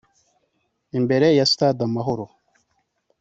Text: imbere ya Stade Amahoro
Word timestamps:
imbere 0.97 1.27
ya 1.37 1.45
Stade 1.51 1.81
Amahoro 1.87 2.25